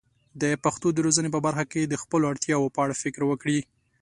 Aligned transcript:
د 0.41 0.43
پښتو 0.63 0.87
د 0.93 0.97
روزنې 1.05 1.29
په 1.35 1.39
برخه 1.45 1.65
کې 1.71 1.81
د 1.85 1.93
خپلو 2.03 2.25
اړتیاوو 2.31 2.73
په 2.75 2.79
اړه 2.85 2.99
فکر 3.03 3.21
وکړي. 3.27 3.59